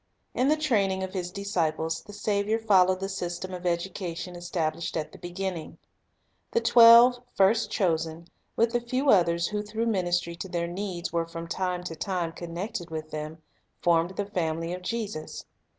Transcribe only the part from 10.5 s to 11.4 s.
needs were